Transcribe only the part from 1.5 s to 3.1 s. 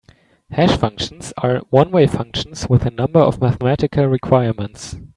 one-way functions with a